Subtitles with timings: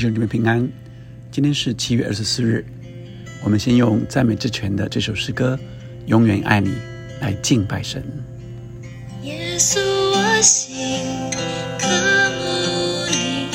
[0.00, 0.66] 弟兄姊妹平安，
[1.30, 2.64] 今天是七月二十四日。
[3.44, 5.58] 我们先用赞美之泉的这首诗歌
[6.06, 6.70] 《永远爱你》
[7.20, 8.02] 来敬拜神。
[9.24, 11.04] 耶稣，我心
[11.78, 11.86] 渴
[12.40, 13.50] 慕你，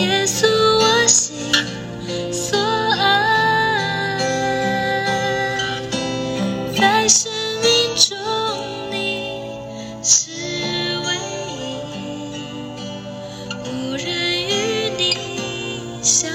[0.00, 1.34] 耶稣，我心
[16.02, 16.31] 你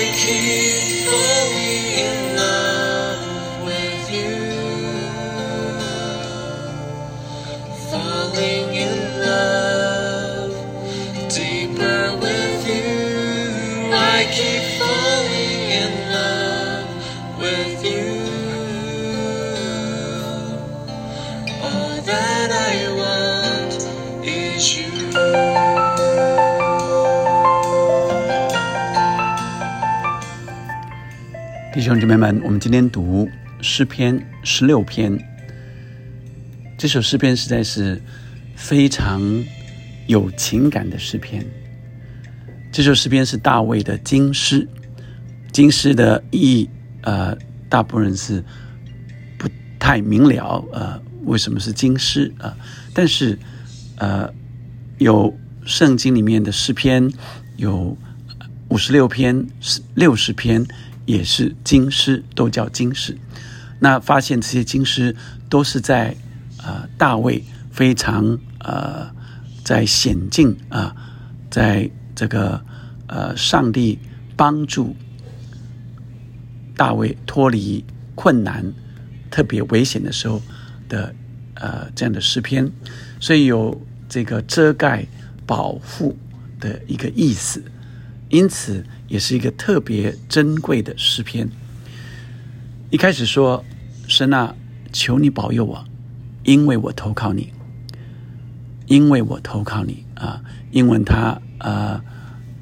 [0.00, 2.39] I keep falling in love
[31.90, 33.28] 弟兄姊妹们，我们今天读
[33.60, 35.18] 诗篇十六篇。
[36.78, 38.00] 这首诗篇实在是
[38.54, 39.20] 非常
[40.06, 41.44] 有情感的诗篇。
[42.70, 44.68] 这首诗篇是大卫的经诗，
[45.50, 46.70] 经诗的意义，
[47.02, 47.36] 呃，
[47.68, 48.40] 大部分人是
[49.36, 52.56] 不太明了，呃，为什么是经诗啊、呃？
[52.94, 53.36] 但是，
[53.96, 54.32] 呃，
[54.98, 57.10] 有圣经里面的诗篇
[57.56, 57.98] 有
[58.68, 59.44] 五十六篇、
[59.96, 60.64] 六十篇。
[61.10, 63.18] 也是经诗，都叫经诗。
[63.80, 65.16] 那发现这些经诗
[65.48, 66.14] 都是在
[66.58, 67.42] 呃大卫
[67.72, 69.10] 非常呃
[69.64, 70.94] 在险境啊、
[71.50, 72.62] 在这个
[73.08, 73.98] 呃上帝
[74.36, 74.94] 帮助
[76.76, 77.84] 大卫脱离
[78.14, 78.72] 困难、
[79.30, 80.40] 特别危险的时候
[80.88, 81.14] 的
[81.54, 82.70] 呃这样的诗篇，
[83.18, 85.06] 所以有这个遮盖、
[85.46, 86.16] 保护
[86.60, 87.62] 的一个意思。
[88.28, 91.50] 因此，也是一个特别珍贵的诗篇。
[92.90, 93.64] 一开始说
[94.06, 94.54] ：“神啊，
[94.92, 95.84] 求你保佑我，
[96.44, 97.52] 因为我投靠你，
[98.86, 100.40] 因为我投靠你啊。”
[100.70, 102.00] 英文它呃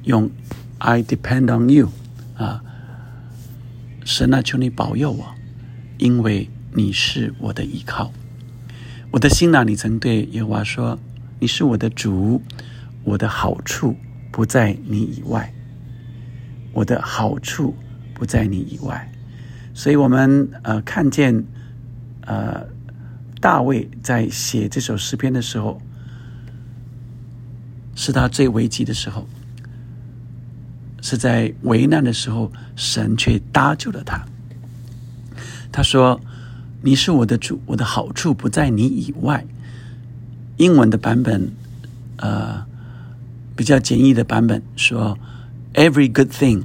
[0.03, 0.31] 用
[0.79, 1.89] “I depend on you”
[2.35, 2.63] 啊，
[4.03, 5.35] 神啊，求你保佑我，
[5.99, 8.11] 因为你是我的依靠。
[9.11, 10.97] 我的心呐，你曾对耶和华说
[11.39, 12.41] ：“你是我的主，
[13.03, 13.95] 我的好处
[14.31, 15.53] 不在你以外。”
[16.71, 17.75] 我的好处
[18.13, 19.11] 不在你以外，
[19.73, 21.43] 所以我们呃看见
[22.21, 22.65] 呃
[23.41, 25.81] 大卫在写这首诗篇的时候，
[27.95, 29.27] 是他最危急的时候，
[31.01, 34.23] 是在危难的时候，神却搭救了他。
[35.71, 36.21] 他说
[36.83, 39.45] ：“你是我的主，我的好处不在你以外。”
[40.57, 41.51] 英文的版本，
[42.17, 42.65] 呃，
[43.55, 45.17] 比较简易的版本说。
[45.75, 46.63] Every good thing,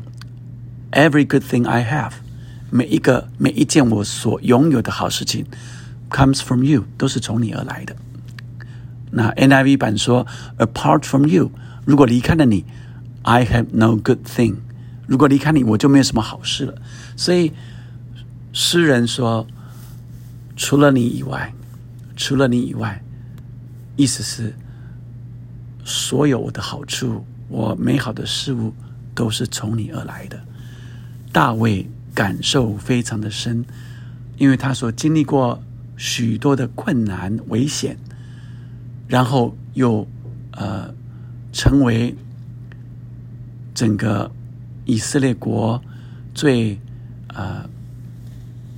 [0.90, 2.12] every good thing I have，
[2.70, 5.44] 每一个每一件我所拥有的好事情
[6.08, 7.94] ，comes from you，都是从你而来的。
[9.10, 10.26] 那 NIV 版说
[10.56, 11.52] ，Apart from you，
[11.84, 12.64] 如果离开了你
[13.22, 14.56] ，I have no good thing。
[15.06, 16.74] 如果离开你，我就没有什么好事了。
[17.14, 17.52] 所以
[18.54, 19.46] 诗人说，
[20.56, 21.52] 除了你以外，
[22.16, 23.04] 除了你以外，
[23.96, 24.56] 意思是
[25.84, 28.72] 所有我的好处，我美好的事物。
[29.14, 30.40] 都是从你而来的。
[31.32, 33.64] 大卫感受非常的深，
[34.38, 35.62] 因为他所经历过
[35.96, 37.96] 许多的困难、危险，
[39.08, 40.06] 然后又
[40.52, 40.94] 呃
[41.52, 42.14] 成为
[43.74, 44.30] 整个
[44.84, 45.82] 以色列国
[46.34, 46.78] 最
[47.28, 47.68] 呃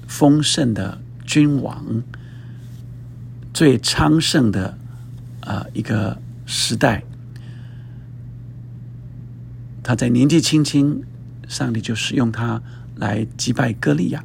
[0.06, 2.03] 丰盛的君王、
[3.53, 4.79] 最昌盛的
[5.41, 7.03] 呃一个时代。
[9.87, 11.00] 他在年纪轻轻，
[11.47, 12.61] 上帝就使用他
[12.97, 14.25] 来击败歌利亚。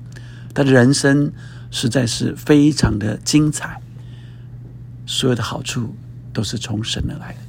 [0.55, 1.31] 他的人生
[1.69, 3.79] 实在是非常的精彩，
[5.05, 5.95] 所有的好处
[6.33, 7.39] 都是从神而来的。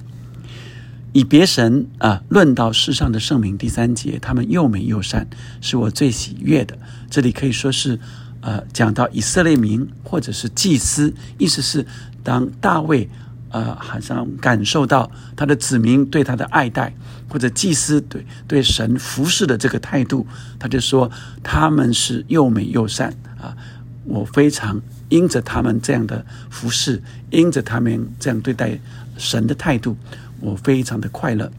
[1.14, 5.26] 以别神啊，论到世上的圣名，第三节，他们又美又善，
[5.62, 6.76] 是我最喜悦的。
[7.08, 7.98] 这里可以说是
[8.42, 11.86] 呃，讲到以色列民或者是祭司，意思是
[12.22, 13.08] 当大卫
[13.52, 16.92] 呃，好像感受到他的子民对他的爱戴，
[17.28, 20.26] 或者祭司对对神服侍的这个态度，
[20.58, 21.10] 他就说
[21.42, 23.56] 他们是又美又善啊！
[24.04, 28.80] 我非常因着他们这样的服侍，因着他们这样对待
[29.16, 29.96] 神的态度，
[30.40, 31.52] 我非常的快乐。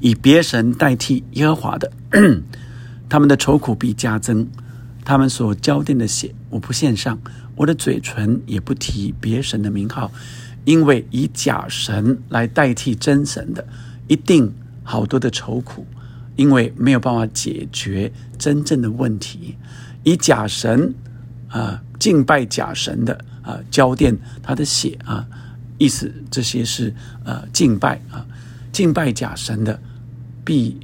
[0.00, 1.92] 以别神代替耶和华的，
[3.08, 4.48] 他们的愁苦必加增。
[5.04, 7.16] 他们所浇奠的血，我不献上；
[7.56, 10.12] 我的嘴唇也不提别神的名号，
[10.64, 13.66] 因为以假神来代替真神的，
[14.06, 14.52] 一定
[14.82, 15.86] 好多的愁苦，
[16.36, 19.56] 因为没有办法解决真正的问题。
[20.04, 20.94] 以假神
[21.48, 25.26] 啊敬拜假神的啊浇奠他的血啊，
[25.78, 26.94] 意思这些是
[27.24, 28.26] 呃敬拜啊
[28.72, 29.80] 敬拜假神的，
[30.44, 30.78] 必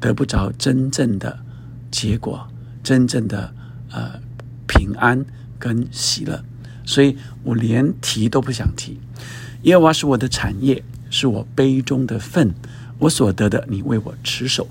[0.00, 1.38] 得不着真正的
[1.90, 2.48] 结果。
[2.82, 3.52] 真正的
[3.90, 4.12] 呃
[4.68, 5.24] 平安
[5.58, 6.44] 跟喜乐，
[6.86, 8.98] 所以我连提都不想提。
[9.64, 12.54] 耶和华是我的产业，是我杯中的份，
[12.98, 14.66] 我所得的，你为我持守。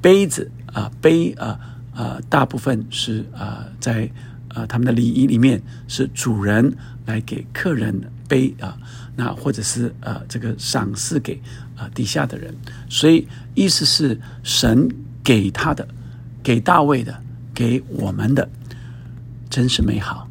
[0.00, 1.60] 杯子啊，杯啊
[1.94, 4.10] 啊，大部分是啊，在
[4.48, 6.74] 啊他们的礼仪里面是主人
[7.06, 8.76] 来给客人杯啊，
[9.14, 11.40] 那或者是呃这个赏赐给
[11.76, 12.52] 啊底下的人，
[12.88, 14.88] 所以意思是神
[15.22, 15.86] 给他的，
[16.42, 17.22] 给大卫的。
[17.54, 18.48] 给我们的
[19.50, 20.26] 真是美好！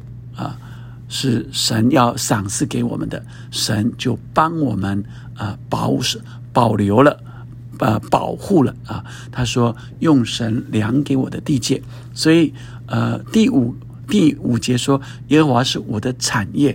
[1.14, 5.04] 是神要赏赐给我们的，神就帮我们
[5.36, 6.18] 啊保守、
[6.54, 7.20] 保留了、
[7.78, 9.04] 呃保护了啊。
[9.30, 11.82] 他说：“用神量给我的地界。”
[12.14, 12.54] 所以
[12.86, 13.76] 呃，第五
[14.08, 14.98] 第五节说
[15.28, 16.74] ：“耶和华是我的产业，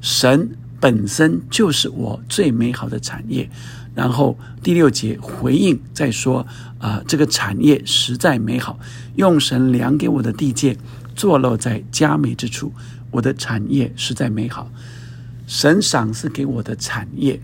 [0.00, 3.50] 神本身就是我最美好的产业。”
[3.96, 6.46] 然后第六节回应再说
[6.78, 8.78] 啊，这个产业实在美好，
[9.16, 10.78] 用神量给我的地界，
[11.16, 12.72] 坐落在佳美之处，
[13.12, 14.68] 我的产业实在美好。
[15.46, 17.38] 神赏赐给我的产业，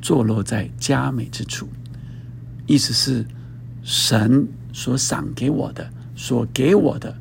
[0.00, 1.68] 坐落在佳美之处，
[2.66, 3.26] 意思是
[3.82, 7.14] 神所赏给我的，所给我的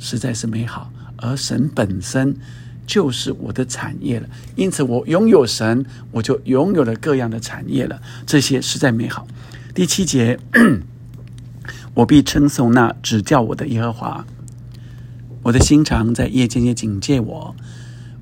[0.00, 2.36] 实在是美好，而神本身。
[2.84, 8.02] 就是我的产业了，因此我拥有神，我就拥有了各样的产业了。
[8.26, 9.26] 这些实在美好。
[9.72, 10.38] 第七节，
[11.94, 14.26] 我必称颂那指教我的耶和华。
[15.42, 17.56] 我的心肠在夜间也警戒我，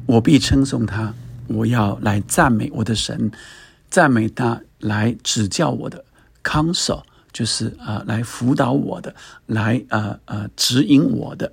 [0.06, 1.14] 我必称颂他。
[1.48, 3.30] 我要来赞美我的神，
[3.90, 6.04] 赞美他来指教我的
[6.42, 7.02] counsel，
[7.32, 9.14] 就是啊，来辅导我的，
[9.46, 11.52] 来呃呃指引我的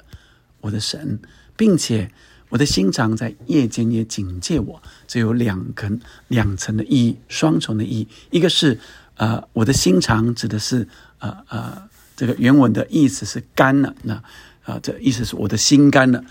[0.61, 1.19] 我的神，
[1.55, 2.11] 并且。
[2.49, 5.99] 我的心肠在夜间也警戒我，这有两根
[6.29, 8.07] 两层的意义，双重的意义。
[8.31, 8.79] 一个是，
[9.15, 10.87] 呃，我的心肠指的是，
[11.19, 14.23] 呃呃，这个原文的意思是干了，那
[14.67, 16.23] 啊，这意思是我的心肝了。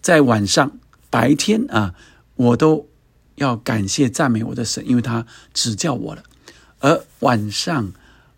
[0.00, 0.78] 在晚上、
[1.10, 1.94] 白天啊，
[2.36, 2.88] 我都
[3.34, 6.22] 要感谢赞美我的神，因为他指教我了。
[6.78, 7.92] 而晚上，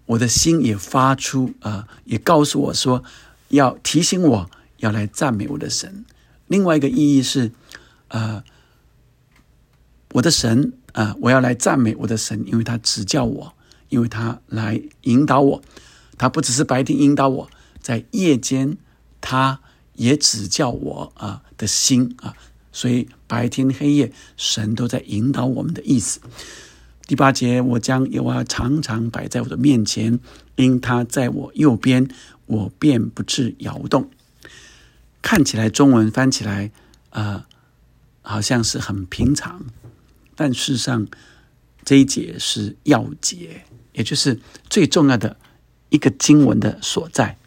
[0.06, 3.04] 我的心也发出啊，也告诉我说，
[3.48, 6.06] 要提醒我要来赞美我的神。
[6.46, 7.52] 另外一个意义是，
[8.08, 8.42] 呃，
[10.12, 13.54] 我的神啊，我要来赞美我的神，因为他指教我，
[13.90, 15.62] 因为他来引导我。
[16.16, 17.50] 他不只是白天引导我，
[17.80, 18.76] 在夜间
[19.24, 19.58] 他
[19.94, 22.36] 也指教我啊的心啊。
[22.70, 26.20] 所以白天黑夜，神都在引导我们的意思。
[27.06, 30.18] 第八节，我将耶和华常常摆在我的面前，
[30.56, 32.08] 因他在我右边，
[32.46, 34.10] 我便不致摇动。
[35.22, 36.70] 看起来中文翻起来，
[37.10, 37.44] 呃，
[38.22, 39.64] 好像是很平常，
[40.34, 41.06] 但事实上
[41.84, 45.36] 这一节是要节，也就是最重要的
[45.90, 47.38] 一个经文的所在。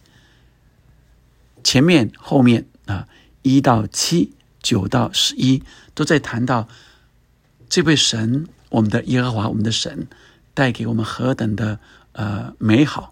[1.68, 3.10] 前面、后面啊，
[3.42, 4.32] 一到七、
[4.62, 5.62] 九到十一，
[5.94, 6.70] 都在谈到
[7.68, 10.08] 这位神，我们的耶和华，我们的神
[10.54, 11.82] 带给我们何等的
[12.14, 13.12] 呃美好。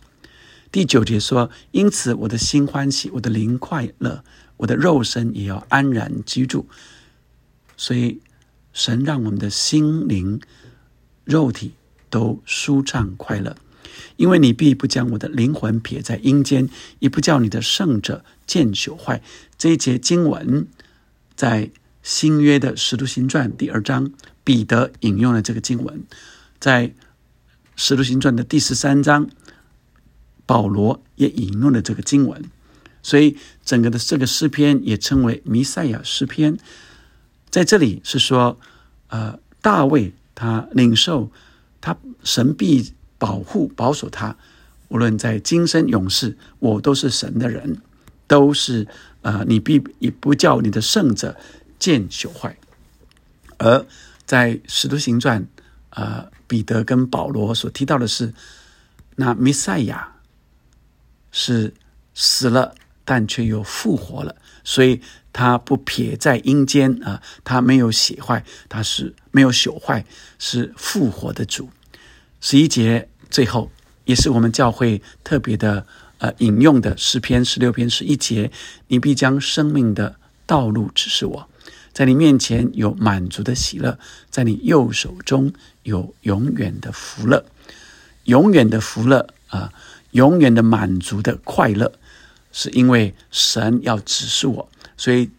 [0.72, 4.24] 第九节说：“因此，我的心欢喜，我的灵快乐。”
[4.56, 6.66] 我的肉身也要安然居住，
[7.76, 8.22] 所以
[8.72, 10.40] 神让我们的心灵、
[11.26, 11.74] 肉体
[12.10, 13.58] 都舒畅快乐，
[14.16, 16.70] 因为你必不将我的灵魂撇在阴间，
[17.00, 19.22] 也不叫你的圣者见朽坏。
[19.58, 20.68] 这一节经文
[21.36, 21.72] 在
[22.04, 24.12] 新约的使徒行传第二章，
[24.44, 26.00] 彼得引用了这个经文；
[26.60, 26.94] 在
[27.76, 29.30] 使徒行传的第十三章，
[30.46, 32.44] 保罗也引用了这个经文。
[33.02, 36.58] 所以，整个的这个诗篇也称为弥赛亚诗篇，
[37.52, 38.60] 在这里是说，
[39.10, 41.30] 呃，大卫他领受
[41.82, 44.36] 他神必保护保守他，
[44.88, 47.80] 无论在今生永世，我都是神的人，
[48.28, 48.88] 都是
[49.22, 51.36] 呃，你必也不叫你的圣者
[51.80, 52.56] 见朽坏。
[53.58, 53.86] 而
[54.26, 55.42] 在《使徒行传》，
[55.92, 58.34] 呃，彼得跟保罗所提到的是，
[59.16, 60.16] 那弥赛亚
[61.32, 61.74] 是
[62.14, 65.02] 死了，但却又复活了，所以
[65.32, 70.06] 他不撇在阴间啊，他没有写坏，他是没有朽坏，
[70.38, 71.70] 是复活的主。
[72.42, 73.72] 十一节最后
[74.04, 75.86] 也是我们教会特别的
[76.38, 78.52] 引用的诗篇十六篇十一节，
[78.88, 80.16] 你必将生命的
[80.46, 81.50] 道路指示我。
[81.94, 83.98] 在你面前有满足的喜乐，
[84.30, 85.54] 在你右手中
[85.84, 87.46] 有永远的福乐，
[88.26, 89.72] 永远的福乐啊，
[90.12, 91.94] 永远的满足的快乐，
[92.52, 94.70] 是因为神要指示我。
[94.98, 95.30] 所以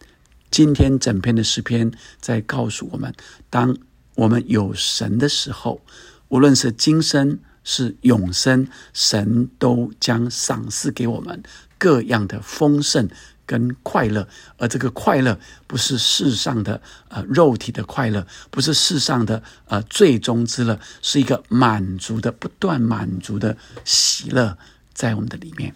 [0.51, 3.13] 今天整篇的诗篇在告诉我们：
[3.51, 3.77] 当
[4.15, 5.83] 我们有神的时候，
[6.29, 11.43] 无论是今生是永生，神都将赏赐给我们
[11.77, 13.11] 各样的丰盛。
[13.49, 14.27] 跟快乐，
[14.59, 24.59] 而这个快乐不是世上的呃肉体的快乐，不是世上的呃最终之乐，是一个满足的、不断满足的喜乐
[24.93, 25.73] 在我们的里面。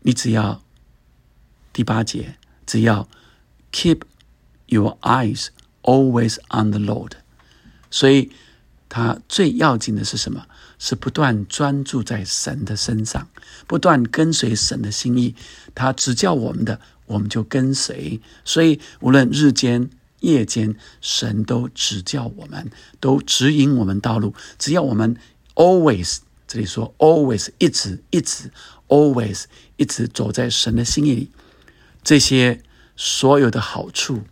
[0.00, 0.62] 你只要
[1.70, 3.06] 第八节，只要
[3.70, 4.00] keep
[4.64, 5.48] your eyes
[5.82, 7.10] always on the Lord，
[7.90, 8.32] 所以
[8.88, 10.46] 它最要紧的是什么？
[10.84, 13.26] 是不断专注在神的身上，
[13.66, 15.34] 不断跟随神的心意。
[15.74, 18.20] 他指教我们的，我们就跟随。
[18.44, 19.88] 所以无论日间、
[20.20, 24.34] 夜间，神都指教我们，都指引我们道路。
[24.58, 25.16] 只要我们
[25.54, 28.50] always 这里说 always 一直一直
[28.88, 29.44] always
[29.78, 31.30] 一直走在神的心意里，
[32.02, 32.60] 这些
[32.94, 34.24] 所有的好处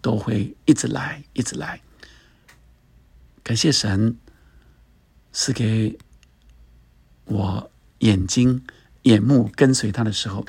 [0.00, 1.80] 都会一直来，一直来。
[3.42, 4.16] 感谢神。
[5.40, 5.96] 是给
[7.26, 8.60] 我眼睛、
[9.02, 10.44] 眼目跟随他的时候，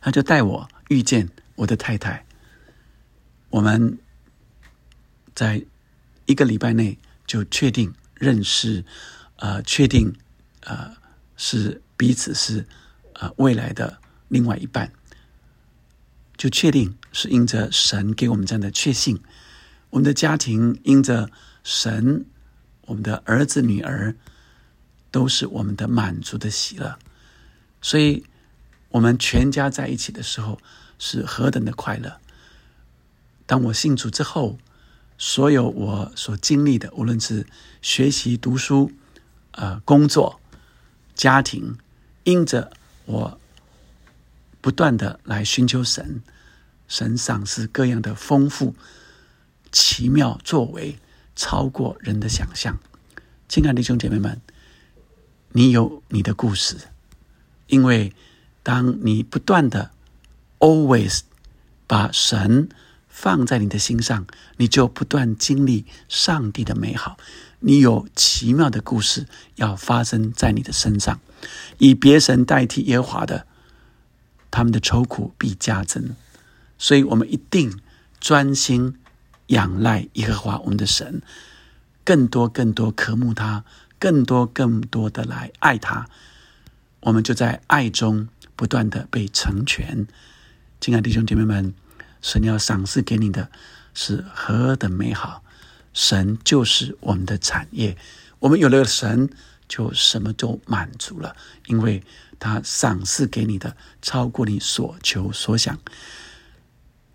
[0.00, 2.26] 他就带我遇见我的太太。
[3.48, 3.96] 我们
[5.36, 5.64] 在
[6.26, 6.98] 一个礼拜内
[7.28, 8.84] 就确定认识，
[9.36, 10.12] 呃，确定
[10.62, 10.96] 呃
[11.36, 12.66] 是彼此是
[13.12, 14.90] 呃未来的另外一半，
[16.36, 19.22] 就确定是因着神给我们这样的确信，
[19.90, 21.30] 我们的家庭因着
[21.62, 22.26] 神。
[22.90, 24.16] 我们的儿子、女儿
[25.12, 26.98] 都是我们的满足的喜乐，
[27.80, 28.24] 所以，
[28.88, 30.58] 我们全家在一起的时候
[30.98, 32.18] 是何等的快乐。
[33.46, 34.58] 当我信主之后，
[35.16, 37.46] 所有我所经历的，无论是
[37.80, 38.90] 学习、读书、
[39.52, 40.40] 呃、工作、
[41.14, 41.78] 家庭，
[42.24, 42.72] 因着
[43.04, 43.38] 我
[44.60, 46.24] 不断的来寻求神，
[46.88, 48.74] 神赏赐各样的丰富、
[49.70, 50.98] 奇妙作为。
[51.40, 52.78] 超过人的想象，
[53.48, 54.42] 亲爱的弟兄姐妹们，
[55.52, 56.76] 你有你的故事，
[57.66, 58.12] 因为
[58.62, 59.90] 当你不断的
[60.58, 61.20] always
[61.86, 62.68] 把神
[63.08, 64.26] 放在你的心上，
[64.58, 67.16] 你就不断经历上帝的美好。
[67.60, 71.20] 你有奇妙的故事要发生在你的身上，
[71.78, 73.46] 以别神代替耶和华的，
[74.50, 76.14] 他们的愁苦必加增。
[76.76, 77.80] 所以，我们一定
[78.20, 78.99] 专心。
[79.50, 81.22] 仰赖耶和华我们的神，
[82.04, 83.64] 更多更多渴慕他，
[83.98, 86.06] 更多更多的来爱他，
[87.00, 90.06] 我们就在爱中不断的被成全。
[90.80, 91.74] 亲爱的弟兄姐妹们，
[92.22, 93.50] 神要赏赐给你的
[93.92, 95.42] 是何等美好！
[95.92, 97.96] 神就是我们的产业，
[98.38, 99.28] 我们有了神，
[99.68, 101.34] 就什么都满足了，
[101.66, 102.04] 因为
[102.38, 105.76] 他赏赐给你的超过你所求所想。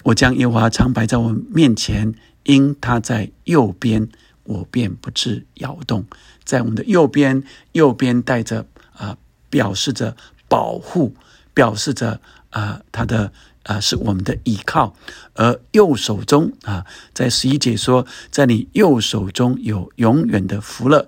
[0.06, 4.08] 我将耶和华常摆在我面前，因他在右边，
[4.44, 6.06] 我便不致摇动。
[6.44, 9.18] 在我们的右边，右边带着啊，
[9.50, 10.16] 表示着
[10.48, 11.16] 保护，
[11.56, 12.22] 表示着
[12.52, 13.34] 啊，他的
[13.64, 14.96] 啊是我们的依靠。
[15.34, 21.08] 而右手中啊，在十一节说，在你右手中有永远的福乐，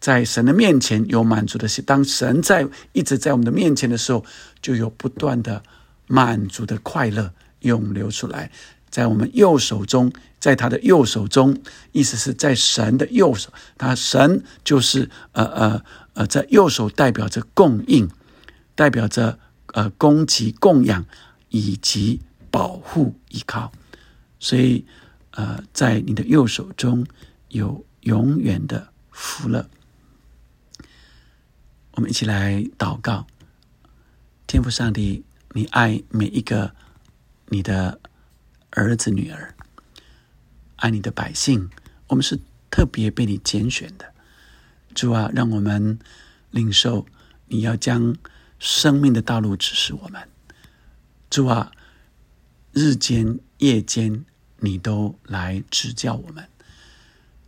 [0.00, 1.84] 在神的面前有满足的心。
[1.86, 4.24] 当神在一直在我们的面前的时候，
[4.60, 5.62] 就有不断的
[6.08, 7.32] 满足的快乐。
[7.62, 8.50] 涌流出来，
[8.90, 11.60] 在我们右手中，在他的右手中，
[11.92, 13.52] 意思是在神的右手。
[13.78, 18.10] 他神就是呃呃呃，在右手代表着供应，
[18.74, 19.38] 代表着
[19.68, 21.06] 呃供给、供养
[21.48, 23.72] 以及保护、依靠。
[24.38, 24.84] 所以
[25.30, 27.06] 呃，在你的右手中
[27.48, 29.68] 有永远的福乐。
[31.92, 33.26] 我们一起来祷告，
[34.46, 36.74] 天父上帝，你爱每一个。
[37.52, 38.00] 你的
[38.70, 39.54] 儿子、女儿，
[40.76, 41.68] 爱你的百姓，
[42.06, 42.40] 我们是
[42.70, 44.14] 特别被你拣选的。
[44.94, 45.98] 主啊，让我们
[46.50, 47.04] 领受
[47.48, 48.16] 你要将
[48.58, 50.26] 生命的道路指示我们。
[51.28, 51.72] 主啊，
[52.72, 54.24] 日间、夜间，
[54.60, 56.48] 你都来指教我们。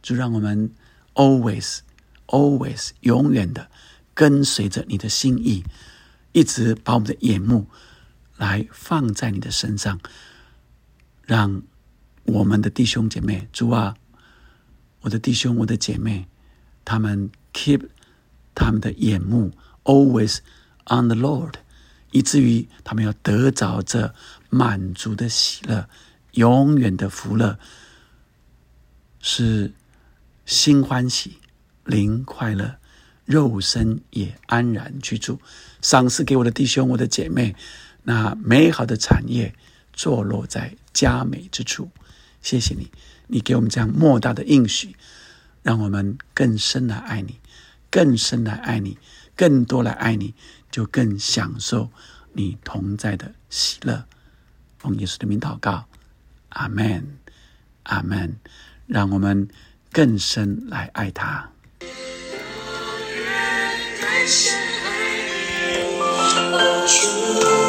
[0.02, 0.70] 就让我们
[1.14, 1.78] always
[2.26, 3.70] always 永远的
[4.12, 5.64] 跟随着你的心意，
[6.32, 7.66] 一直把我们的眼目
[8.44, 9.98] 来放在你的身上，
[11.24, 11.62] 让
[12.24, 13.96] 我们的弟兄姐妹，主啊，
[15.00, 16.28] 我的弟兄，我的姐妹，
[16.84, 17.88] 他们 keep
[18.54, 19.52] 他们的眼目
[19.84, 20.40] always
[20.84, 21.54] on the Lord，
[22.10, 24.14] 以至于他们要得着这
[24.50, 25.88] 满足的喜乐，
[26.32, 27.58] 永远的福乐，
[29.20, 29.72] 是
[30.44, 31.38] 心欢喜，
[31.84, 32.76] 灵快乐，
[33.24, 35.40] 肉身也安然居住。
[35.80, 37.56] 赏赐给我的弟兄，我的姐妹，
[38.04, 39.54] 那美好的产业
[39.92, 41.90] 坐落在佳美之处。
[42.40, 42.90] 谢谢你，
[43.26, 44.94] 你给我们这样莫大的应许，
[45.62, 47.40] 让我们更深来爱你，
[47.90, 48.96] 更深来爱你，
[49.34, 50.34] 更多来爱你，
[50.70, 51.90] 就更享受
[52.34, 54.04] 你同在的喜乐。
[54.78, 55.86] 奉耶稣的名祷告，
[56.50, 57.18] 阿门，
[57.84, 58.38] 阿门。
[58.86, 59.48] 让我们
[59.90, 61.48] 更深来爱他。
[66.86, 67.63] 主，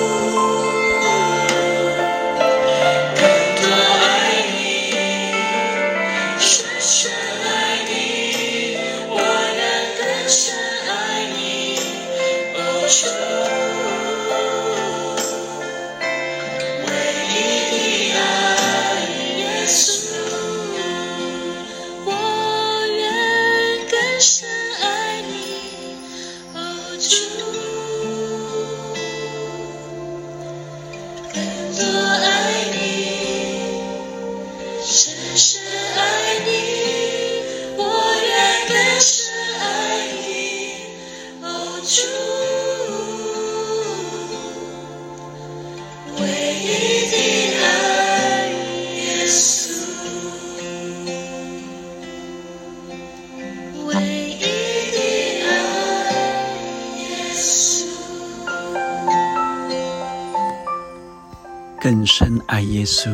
[62.17, 63.11] 深爱耶稣，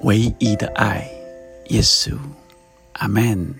[0.00, 1.08] 唯一的爱，
[1.68, 2.18] 耶稣，
[2.94, 3.54] 阿门。